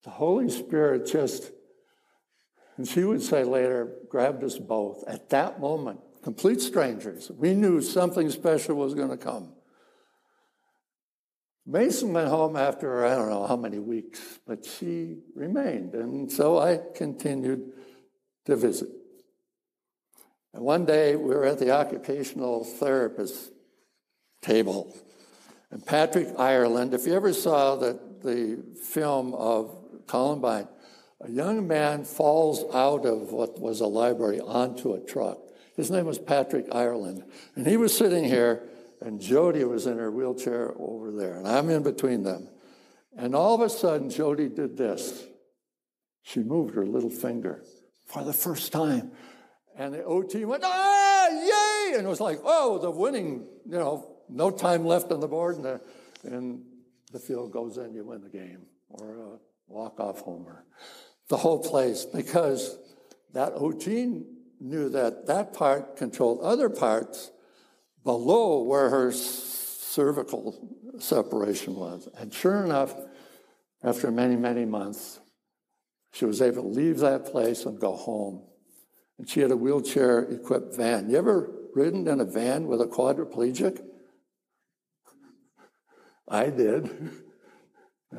The 0.03 0.12
Holy 0.12 0.50
Spirit 0.50 1.08
just, 1.08 1.51
and 2.77 2.88
she 2.88 3.03
would 3.03 3.22
say 3.22 3.43
later, 3.43 3.96
grabbed 4.10 4.43
us 4.43 4.60
both. 4.60 5.03
At 5.08 5.29
that 5.29 5.60
moment, 5.60 6.01
complete 6.22 6.62
strangers. 6.62 7.32
We 7.32 7.55
knew 7.55 7.82
something 7.82 8.29
special 8.29 8.75
was 8.75 8.93
going 8.93 9.10
to 9.10 9.17
come. 9.17 9.53
Mason 11.65 12.12
went 12.12 12.27
home 12.27 12.58
after 12.58 13.05
I 13.05 13.15
don't 13.15 13.29
know 13.29 13.48
how 13.48 13.55
many 13.55 13.79
weeks, 13.79 14.39
but 14.46 14.65
she 14.65 15.20
remained. 15.34 15.96
And 15.96 16.29
so 16.29 16.60
I 16.60 16.79
continued 16.93 17.72
to 18.46 18.58
visit. 18.58 18.89
And 20.53 20.63
one 20.63 20.86
day 20.86 21.15
we 21.15 21.33
were 21.33 21.45
at 21.45 21.60
the 21.60 21.72
occupational 21.72 22.63
therapist 22.63 23.51
table. 24.41 24.95
And 25.72 25.83
Patrick 25.83 26.27
Ireland, 26.38 26.93
if 26.93 27.07
you 27.07 27.15
ever 27.15 27.33
saw 27.33 27.75
the, 27.75 28.00
the 28.22 28.63
film 28.91 29.33
of 29.33 29.75
Columbine, 30.05 30.67
a 31.22 31.31
young 31.31 31.67
man 31.67 32.03
falls 32.03 32.63
out 32.75 33.05
of 33.05 33.31
what 33.31 33.60
was 33.60 33.79
a 33.79 33.88
library 33.88 34.39
onto 34.41 34.93
a 34.93 35.00
truck. 35.00 35.39
His 35.75 35.89
name 35.89 36.05
was 36.05 36.19
Patrick 36.19 36.67
Ireland. 36.72 37.24
And 37.55 37.65
he 37.65 37.77
was 37.77 37.98
sitting 37.98 38.25
here, 38.25 38.63
and 39.01 39.19
Jody 39.19 39.63
was 39.63 39.88
in 39.88 39.98
her 39.98 40.12
wheelchair 40.12 40.74
over 40.77 41.12
there, 41.12 41.36
and 41.36 41.48
I'm 41.48 41.69
in 41.69 41.81
between 41.81 42.24
them. 42.24 42.50
And 43.17 43.36
all 43.36 43.55
of 43.55 43.62
a 43.62 43.69
sudden, 43.69 44.10
Jody 44.10 44.50
did 44.50 44.77
this. 44.77 45.24
She 46.22 46.41
moved 46.41 46.75
her 46.75 46.86
little 46.86 47.10
finger 47.10 47.63
for 48.05 48.24
the 48.24 48.33
first 48.33 48.72
time. 48.72 49.12
And 49.75 49.94
the 49.94 50.03
OT 50.03 50.46
went, 50.46 50.63
ah, 50.65 51.27
yay! 51.30 51.98
And 51.98 52.06
it 52.06 52.10
was 52.10 52.22
like, 52.22 52.39
oh, 52.44 52.77
the 52.77 52.92
winning, 52.92 53.46
you 53.65 53.77
know, 53.77 54.18
no 54.30 54.51
time 54.51 54.86
left 54.86 55.12
on 55.12 55.20
the 55.20 55.27
board, 55.27 55.56
and 55.56 55.65
the, 55.65 55.82
and 56.24 56.63
the 57.12 57.20
field 57.20 57.51
goes 57.51 57.77
in, 57.77 57.94
you 57.94 58.03
win 58.03 58.22
the 58.22 58.30
game, 58.30 58.65
or 58.89 59.18
a 59.18 59.38
walk-off 59.68 60.22
homer. 60.22 60.65
The 61.30 61.38
whole 61.38 61.60
place, 61.60 62.06
because 62.06 62.77
that 63.34 63.53
OT 63.56 64.24
knew 64.60 64.89
that 64.89 65.27
that 65.27 65.53
part 65.53 65.98
controlled 65.98 66.42
other 66.42 66.70
parts 66.70 67.32
below 68.03 68.63
where 68.63 68.89
her 68.89 69.12
cervical 69.12 70.70
separation 71.00 71.75
was. 71.75 72.08
And 72.18 72.34
sure 72.34 72.63
enough, 72.63 72.96
after 73.84 74.12
many, 74.12 74.36
many 74.36 74.65
months, 74.65 75.20
she 76.12 76.25
was 76.25 76.42
able 76.42 76.63
to 76.63 76.70
leave 76.70 77.00
that 77.00 77.25
place 77.25 77.65
and 77.65 77.80
go 77.80 77.96
home. 77.96 78.44
And 79.17 79.29
she 79.29 79.41
had 79.41 79.51
a 79.51 79.58
wheelchair 79.58 80.20
equipped 80.20 80.75
van. 80.75 81.10
You 81.10 81.17
ever 81.17 81.51
ridden 81.75 82.08
in 82.08 82.20
a 82.20 82.25
van 82.25 82.67
with 82.67 82.82
a 82.82 82.86
quadriplegic? 82.86 83.82
I 86.27 86.50
did. 86.50 86.89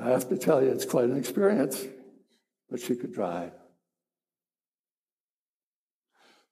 I 0.00 0.10
have 0.10 0.28
to 0.28 0.38
tell 0.38 0.62
you, 0.62 0.70
it's 0.70 0.84
quite 0.84 1.04
an 1.04 1.16
experience, 1.16 1.84
but 2.70 2.80
she 2.80 2.96
could 2.96 3.12
drive. 3.12 3.52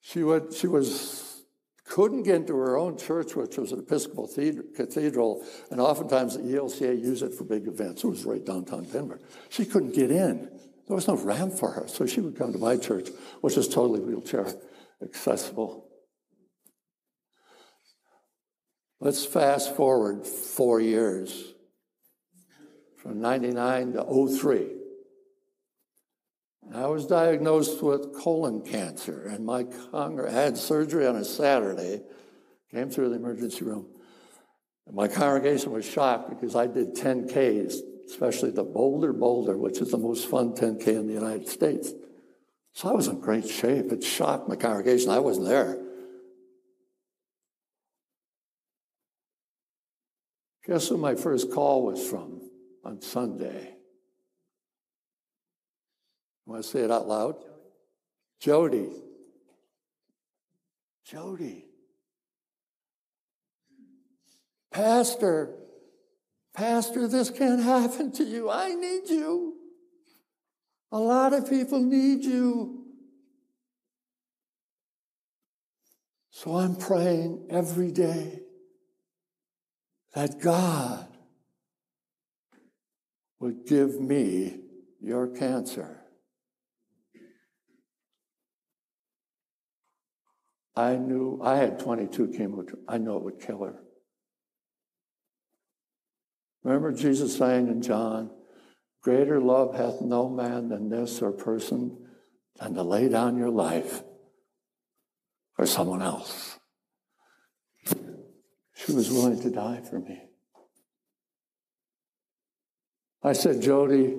She, 0.01 0.25
would, 0.25 0.53
she 0.53 0.67
was, 0.67 1.45
couldn't 1.85 2.25
get 2.25 2.37
into 2.37 2.57
her 2.57 2.77
own 2.77 2.99
church, 2.99 3.37
which 3.37 3.57
was 3.57 3.73
an 3.73 3.81
Episcopal 3.81 4.29
cathedral, 4.77 5.45
and 5.71 5.81
oftentimes 5.81 6.37
the 6.37 6.43
ELCA 6.43 7.01
used 7.01 7.23
it 7.23 7.35
for 7.35 7.45
big 7.45 7.69
events. 7.69 8.03
It 8.03 8.09
was 8.09 8.25
right 8.25 8.45
downtown 8.45 8.85
Denver. 8.85 9.21
She 9.49 9.65
couldn't 9.65 9.95
get 9.95 10.11
in. 10.11 10.51
There 10.87 10.97
was 10.97 11.09
no 11.09 11.17
ramp 11.17 11.55
for 11.55 11.71
her, 11.71 11.87
so 11.89 12.07
she 12.07 12.21
would 12.21 12.37
come 12.37 12.53
to 12.53 12.59
my 12.59 12.77
church, 12.77 13.09
which 13.41 13.57
is 13.57 13.69
totally 13.69 14.01
wheelchair 14.01 14.47
accessible. 15.03 15.89
Let's 19.01 19.25
fast 19.25 19.75
forward 19.75 20.27
four 20.27 20.81
years 20.81 21.55
from 22.99 23.21
99 23.21 23.95
to 23.95 24.29
03. 24.39 24.69
I 26.73 26.87
was 26.87 27.07
diagnosed 27.07 27.83
with 27.83 28.15
colon 28.15 28.63
cancer, 28.63 29.27
and 29.27 29.45
my 29.45 29.67
I 29.93 30.31
had 30.31 30.57
surgery 30.57 31.07
on 31.07 31.17
a 31.17 31.25
Saturday, 31.25 32.03
came 32.71 32.89
through 32.89 33.11
the 33.11 33.17
emergency 33.17 33.65
room. 33.65 33.89
And 34.87 34.97
my 34.97 35.09
congregation 35.09 35.73
was 35.73 35.85
shocked 35.85 36.31
because 36.31 36.57
I 36.57 36.67
did 36.67 36.95
10Ks, 36.95 37.75
especially 38.09 38.51
the 38.51 38.65
Bolder 38.65 39.13
Boulder, 39.13 39.57
which 39.57 39.79
is 39.79 39.91
the 39.91 39.99
most 39.99 40.29
fun 40.29 40.53
10K 40.53 40.89
in 40.89 41.07
the 41.07 41.15
United 41.15 41.49
States. 41.49 41.93
So 42.75 42.89
I 42.89 42.93
was 42.93 43.09
in 43.09 43.21
great 43.21 43.49
shape. 43.49 43.93
It 43.93 44.03
shocked 44.03 44.49
my 44.49 44.57
congregation. 44.57 45.11
I 45.11 45.19
wasn't 45.19 45.47
there. 45.47 45.79
Guess 50.67 50.89
who 50.89 50.97
my 50.97 51.15
first 51.15 51.53
call 51.53 51.87
was 51.87 52.09
from 52.09 52.41
on 52.85 53.01
Sunday? 53.01 53.75
Want 56.47 56.63
to 56.63 56.69
say 56.69 56.81
it 56.81 56.91
out 56.91 57.09
loud? 57.09 57.37
Jody. 58.41 58.91
Jody. 61.05 61.67
Pastor, 64.73 65.55
Pastor, 66.55 67.09
this 67.09 67.31
can't 67.31 67.63
happen 67.63 68.13
to 68.13 68.25
you. 68.25 68.51
I 68.51 68.75
need 68.75 69.09
you. 69.09 69.55
A 70.91 70.99
lot 70.99 71.33
of 71.33 71.49
people 71.49 71.81
need 71.81 72.25
you. 72.25 72.85
So 76.31 76.57
I'm 76.57 76.77
praying 76.77 77.47
every 77.51 77.91
day 77.91 78.41
that 80.15 80.41
God 80.41 81.07
would 83.41 83.67
give 83.67 84.01
me 84.01 84.61
your 85.01 85.29
cancer. 85.29 86.01
I 90.75 90.97
knew 90.97 91.41
I 91.43 91.57
had 91.57 91.79
22 91.79 92.29
chemo. 92.29 92.67
I 92.89 92.99
know 92.99 93.17
it 93.17 93.25
would 93.25 93.41
kill 93.41 93.65
her. 93.65 93.81
Remember 96.65 96.93
Jesus 96.93 97.37
saying 97.37 97.69
in 97.69 97.83
John, 97.83 98.31
Greater 99.03 99.41
love 99.41 99.75
hath 99.75 100.01
no 100.01 100.29
man 100.29 100.69
than 100.69 100.89
this 100.89 101.23
or 101.23 101.33
person 101.33 101.99
than 102.61 102.75
to 102.75 102.83
lay 102.85 103.09
down 103.09 103.37
your 103.37 103.51
life 103.51 104.03
for 105.57 105.67
someone 105.67 106.03
else. 106.03 106.59
She 108.75 108.93
was 108.93 109.11
willing 109.11 109.41
to 109.43 109.51
die 109.51 109.81
for 109.89 109.99
me. 109.99 110.23
I 113.25 113.33
said, 113.33 113.61
Jody, 113.61 114.17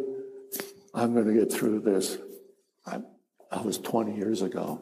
I'm 0.93 1.13
going 1.13 1.27
to 1.27 1.33
get 1.33 1.51
through 1.51 1.81
this. 1.81 2.17
I, 2.85 2.99
I 3.51 3.61
was 3.61 3.77
20 3.77 4.15
years 4.15 4.41
ago 4.41 4.81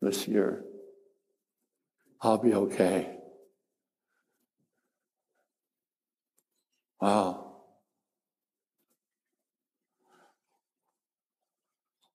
this 0.00 0.28
year. 0.28 0.64
I'll 2.20 2.38
be 2.38 2.54
okay. 2.54 3.16
Wow. 7.04 7.56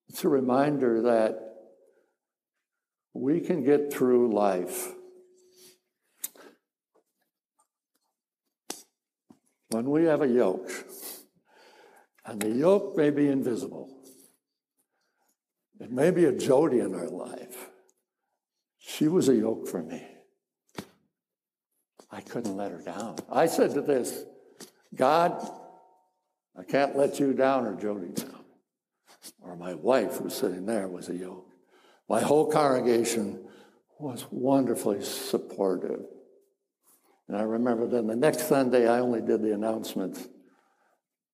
It's 0.08 0.24
a 0.24 0.28
reminder 0.28 1.04
that 1.04 1.38
we 3.14 3.40
can 3.40 3.64
get 3.64 3.94
through 3.94 4.34
life 4.34 4.88
when 9.70 9.92
we 9.92 10.06
have 10.06 10.24
a 10.24 10.28
yoke, 10.28 10.72
and 12.26 12.42
the 12.42 12.50
yoke 12.50 12.98
may 12.98 13.12
be 13.12 13.28
invisible. 13.28 13.96
It 15.80 15.92
may 15.92 16.10
be 16.10 16.26
a 16.26 16.32
Jody 16.32 16.80
in 16.80 16.96
our 16.96 17.10
life. 17.10 17.70
She 18.80 19.08
was 19.08 19.30
a 19.30 19.36
yoke 19.36 19.68
for 19.68 19.84
me. 19.84 20.04
I 22.10 22.22
couldn't 22.22 22.58
let 22.58 22.72
her 22.72 22.82
down. 22.82 23.18
I 23.32 23.46
said 23.46 23.76
to 23.76 23.82
this, 23.82 24.24
God, 24.96 25.48
I 26.58 26.64
can't 26.64 26.96
let 26.96 27.20
you 27.20 27.34
down 27.34 27.66
or 27.66 27.76
Jody 27.76 28.10
down. 28.10 28.44
Or 29.42 29.56
my 29.56 29.74
wife, 29.74 30.18
who's 30.18 30.34
sitting 30.34 30.66
there, 30.66 30.88
was 30.88 31.10
a 31.10 31.16
yoke. 31.16 31.48
My 32.08 32.22
whole 32.22 32.50
congregation 32.50 33.46
was 34.00 34.26
wonderfully 34.32 35.04
supportive. 35.04 36.02
And 37.28 37.38
I 37.38 37.44
remember 37.44 37.86
then 37.86 38.08
the 38.08 38.16
next 38.16 38.48
Sunday, 38.48 38.88
I 38.88 39.00
only 39.00 39.22
did 39.22 39.44
the 39.44 39.54
announcements, 39.54 40.28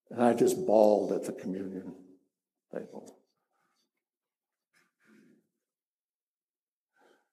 and 0.09 0.21
I 0.21 0.33
just 0.33 0.65
bawled 0.65 1.13
at 1.13 1.23
the 1.23 1.31
communion 1.31 1.95
table. 2.73 3.17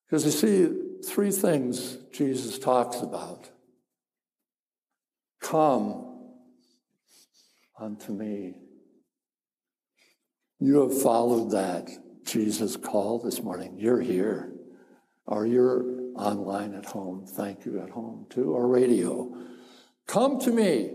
Because 0.06 0.24
you 0.24 0.30
see, 0.30 1.02
three 1.04 1.30
things 1.30 1.96
Jesus 2.12 2.58
talks 2.58 3.00
about. 3.00 3.50
Come 5.40 6.11
unto 7.78 8.12
me. 8.12 8.54
You 10.60 10.82
have 10.82 11.02
followed 11.02 11.50
that 11.52 11.88
Jesus 12.24 12.76
call 12.76 13.18
this 13.18 13.42
morning. 13.42 13.76
You're 13.78 14.00
here, 14.00 14.52
or 15.26 15.46
you're 15.46 15.84
online 16.14 16.74
at 16.74 16.86
home. 16.86 17.26
Thank 17.26 17.64
you 17.64 17.80
at 17.80 17.90
home 17.90 18.26
too, 18.30 18.52
or 18.52 18.68
radio. 18.68 19.34
Come 20.06 20.38
to 20.40 20.52
me. 20.52 20.92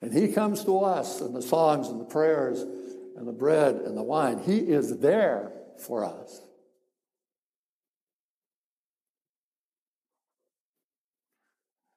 And 0.00 0.12
he 0.12 0.32
comes 0.32 0.64
to 0.64 0.78
us 0.80 1.20
in 1.20 1.32
the 1.32 1.42
Psalms 1.42 1.88
and 1.88 2.00
the 2.00 2.04
prayers 2.04 2.60
and 3.16 3.26
the 3.26 3.32
bread 3.32 3.76
and 3.76 3.96
the 3.96 4.02
wine. 4.02 4.38
He 4.38 4.58
is 4.58 4.98
there 4.98 5.52
for 5.84 6.04
us. 6.04 6.40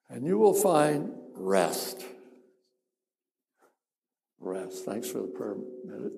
And 0.09 0.25
you 0.25 0.37
will 0.37 0.55
find 0.55 1.11
rest. 1.35 2.03
Rest. 4.39 4.85
Thanks 4.85 5.09
for 5.09 5.19
the 5.19 5.27
prayer 5.27 5.55
minute. 5.85 6.13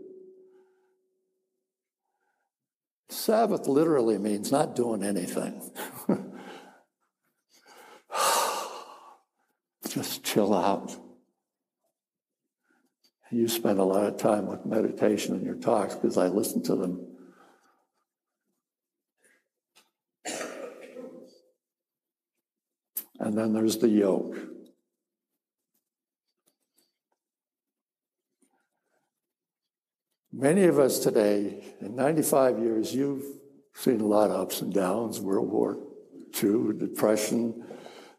Sabbath 3.09 3.67
literally 3.67 4.17
means 4.17 4.51
not 4.51 4.75
doing 4.75 5.03
anything. 5.03 5.61
Just 9.89 10.23
chill 10.23 10.53
out. 10.53 10.95
You 13.31 13.47
spend 13.47 13.79
a 13.79 13.83
lot 13.83 14.05
of 14.05 14.17
time 14.17 14.47
with 14.47 14.65
meditation 14.65 15.35
in 15.35 15.45
your 15.45 15.55
talks 15.55 15.95
because 15.95 16.17
I 16.17 16.27
listen 16.27 16.61
to 16.63 16.75
them. 16.75 17.07
And 23.19 23.37
then 23.37 23.53
there's 23.53 23.77
the 23.77 23.87
yoke. 23.87 24.35
Many 30.41 30.63
of 30.63 30.79
us 30.79 30.97
today, 30.97 31.63
in 31.81 31.95
95 31.95 32.57
years, 32.57 32.95
you've 32.95 33.23
seen 33.75 34.01
a 34.01 34.07
lot 34.07 34.31
of 34.31 34.41
ups 34.41 34.63
and 34.63 34.73
downs 34.73 35.21
World 35.21 35.51
War 35.51 35.77
II, 36.43 36.79
depression, 36.79 37.63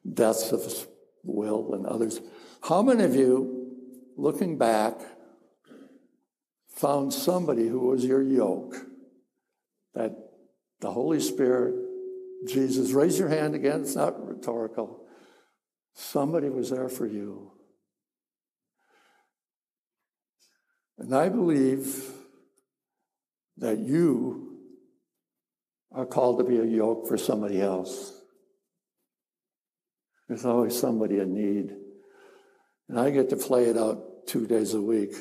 deaths 0.08 0.52
of 0.52 0.86
Will 1.24 1.74
and 1.74 1.84
others. 1.84 2.20
How 2.62 2.80
many 2.80 3.02
of 3.02 3.16
you, 3.16 3.74
looking 4.16 4.56
back, 4.56 5.00
found 6.68 7.12
somebody 7.12 7.66
who 7.66 7.80
was 7.80 8.04
your 8.04 8.22
yoke? 8.22 8.76
That 9.96 10.12
the 10.78 10.92
Holy 10.92 11.18
Spirit, 11.18 11.74
Jesus, 12.46 12.92
raise 12.92 13.18
your 13.18 13.30
hand 13.30 13.56
again, 13.56 13.80
it's 13.80 13.96
not 13.96 14.24
rhetorical. 14.24 15.08
Somebody 15.94 16.50
was 16.50 16.70
there 16.70 16.88
for 16.88 17.04
you. 17.04 17.50
And 21.02 21.16
I 21.16 21.28
believe 21.28 22.12
that 23.56 23.80
you 23.80 24.56
are 25.90 26.06
called 26.06 26.38
to 26.38 26.44
be 26.44 26.58
a 26.58 26.64
yoke 26.64 27.08
for 27.08 27.18
somebody 27.18 27.60
else. 27.60 28.12
There's 30.28 30.44
always 30.44 30.78
somebody 30.78 31.18
in 31.18 31.34
need. 31.34 31.74
And 32.88 33.00
I 33.00 33.10
get 33.10 33.30
to 33.30 33.36
play 33.36 33.64
it 33.64 33.76
out 33.76 34.28
two 34.28 34.46
days 34.46 34.74
a 34.74 34.80
week 34.80 35.14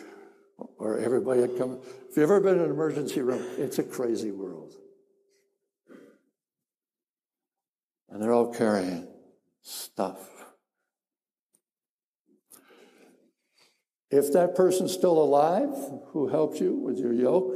or 0.77 0.99
everybody 0.99 1.47
comes. 1.57 1.83
If 2.11 2.15
you've 2.15 2.29
ever 2.29 2.39
been 2.39 2.59
in 2.59 2.65
an 2.65 2.69
emergency 2.69 3.21
room, 3.21 3.43
it's 3.57 3.79
a 3.79 3.83
crazy 3.83 4.29
world. 4.29 4.75
And 8.07 8.21
they're 8.21 8.33
all 8.33 8.53
carrying 8.53 9.07
stuff. 9.63 10.40
If 14.11 14.33
that 14.33 14.55
person's 14.55 14.91
still 14.91 15.23
alive 15.23 15.69
who 16.07 16.27
helped 16.27 16.59
you 16.59 16.73
with 16.73 16.97
your 16.97 17.13
yoke, 17.13 17.55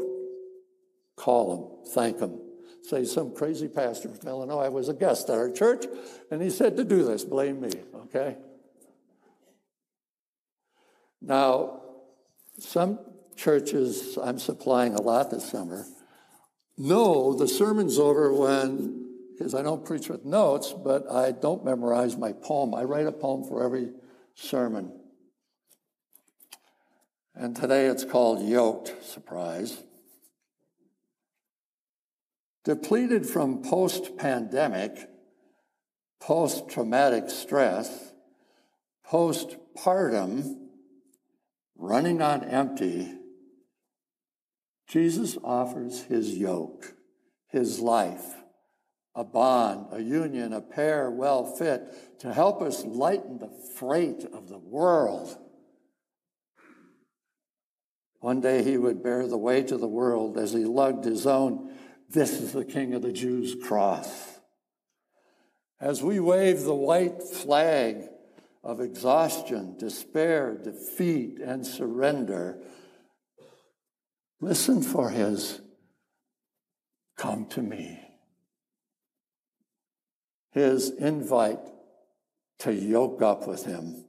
call 1.17 1.55
them, 1.55 1.93
thank 1.93 2.19
them. 2.19 2.39
Say 2.81 3.03
some 3.03 3.33
crazy 3.33 3.67
pastor 3.67 4.09
from 4.09 4.29
Illinois 4.29 4.69
was 4.69 4.87
a 4.87 4.93
guest 4.93 5.29
at 5.29 5.37
our 5.37 5.51
church, 5.51 5.85
and 6.31 6.41
he 6.41 6.49
said 6.49 6.77
to 6.77 6.83
do 6.83 7.03
this, 7.03 7.25
blame 7.25 7.59
me, 7.59 7.71
okay? 7.95 8.37
Now, 11.21 11.81
some 12.59 12.99
churches 13.35 14.17
I'm 14.21 14.39
supplying 14.39 14.93
a 14.93 15.01
lot 15.01 15.31
this 15.31 15.49
summer 15.49 15.85
know 16.77 17.33
the 17.33 17.47
sermon's 17.47 17.97
over 17.97 18.33
when, 18.33 19.09
because 19.31 19.55
I 19.55 19.61
don't 19.61 19.85
preach 19.85 20.09
with 20.09 20.25
notes, 20.25 20.73
but 20.73 21.09
I 21.11 21.31
don't 21.31 21.65
memorize 21.65 22.17
my 22.17 22.33
poem. 22.33 22.73
I 22.75 22.83
write 22.83 23.07
a 23.07 23.11
poem 23.11 23.43
for 23.43 23.63
every 23.63 23.91
sermon. 24.35 24.91
And 27.37 27.53
today 27.53 27.87
it's 27.87 28.05
called 28.05 28.47
Yoked, 28.47 29.03
surprise. 29.03 29.83
Depleted 32.63 33.27
from 33.27 33.61
post 33.61 34.15
pandemic, 34.15 35.09
post 36.21 36.69
traumatic 36.69 37.29
stress, 37.29 38.13
postpartum, 39.05 40.69
running 41.75 42.21
on 42.21 42.45
empty, 42.45 43.13
Jesus 44.87 45.37
offers 45.43 46.03
his 46.03 46.37
yoke, 46.37 46.93
his 47.49 47.81
life, 47.81 48.35
a 49.13 49.25
bond, 49.25 49.87
a 49.91 50.01
union, 50.01 50.53
a 50.53 50.61
pair 50.61 51.11
well 51.11 51.45
fit 51.45 52.19
to 52.19 52.33
help 52.33 52.61
us 52.61 52.85
lighten 52.85 53.39
the 53.39 53.51
freight 53.75 54.25
of 54.31 54.47
the 54.47 54.57
world. 54.57 55.37
One 58.25 58.41
day 58.41 58.63
he 58.63 58.75
would 58.75 59.03
bear 59.03 59.27
the 59.27 59.37
weight 59.37 59.71
of 59.71 59.81
the 59.81 59.87
world 59.87 60.35
as 60.35 60.51
he 60.51 60.65
lugged 60.65 61.05
his 61.05 61.27
own 61.27 61.71
this 62.09 62.31
is 62.31 62.53
the 62.53 62.65
King 62.65 62.95
of 62.95 63.03
the 63.03 63.11
Jews 63.11 63.55
cross. 63.63 64.39
As 65.79 66.01
we 66.01 66.19
wave 66.19 66.63
the 66.63 66.73
white 66.73 67.21
flag 67.21 68.09
of 68.63 68.81
exhaustion, 68.81 69.77
despair, 69.77 70.57
defeat, 70.57 71.37
and 71.37 71.67
surrender, 71.67 72.57
listen 74.41 74.81
for 74.81 75.11
his 75.11 75.61
come 77.15 77.45
to 77.49 77.61
me. 77.61 78.01
His 80.49 80.89
invite 80.89 81.61
to 82.61 82.73
yoke 82.73 83.21
up 83.21 83.47
with 83.47 83.65
him 83.65 84.07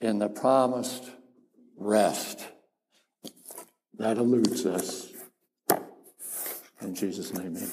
in 0.00 0.18
the 0.18 0.30
promised 0.30 1.04
rest 1.76 2.46
that 4.00 4.16
eludes 4.16 4.64
us. 4.64 5.12
In 6.80 6.94
Jesus' 6.94 7.34
name, 7.34 7.54
amen. 7.54 7.70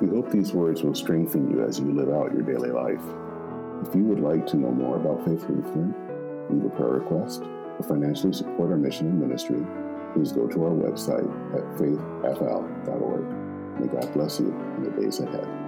We 0.00 0.08
hope 0.08 0.30
these 0.30 0.54
words 0.54 0.82
will 0.82 0.94
strengthen 0.94 1.50
you 1.50 1.62
as 1.62 1.78
you 1.78 1.92
live 1.92 2.08
out 2.08 2.32
your 2.32 2.40
daily 2.40 2.70
life. 2.70 2.98
If 3.86 3.94
you 3.94 4.04
would 4.04 4.20
like 4.20 4.46
to 4.46 4.56
know 4.56 4.70
more 4.70 4.96
about 4.96 5.22
Faith 5.26 5.44
Lutheran, 5.50 5.94
leave 6.48 6.64
a 6.64 6.74
prayer 6.74 6.92
request, 6.92 7.42
or 7.80 7.82
financially 7.82 8.32
support 8.32 8.70
our 8.70 8.76
mission 8.76 9.06
and 9.06 9.20
ministry, 9.20 9.64
please 10.12 10.32
go 10.32 10.46
to 10.46 10.64
our 10.64 10.70
website 10.70 11.26
at 11.54 11.64
faithfl.org. 11.78 13.24
May 13.80 13.86
God 13.86 14.12
bless 14.12 14.40
you 14.40 14.48
in 14.76 14.84
the 14.84 14.90
days 15.00 15.20
ahead. 15.20 15.59